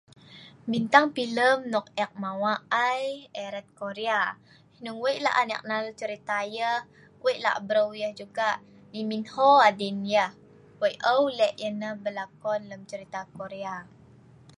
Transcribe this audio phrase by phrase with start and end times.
[0.71, 3.05] bintang filem nok ek mawa' ai
[3.45, 4.21] erat Korea
[4.77, 6.79] hnung weik la'an ek nal cerita yeh
[7.23, 8.47] weik lak breu yeh juga
[8.91, 10.29] Lee Min Ho adin yeh
[10.81, 13.75] weik eu lek yeh neh berlakon lem cerita Korea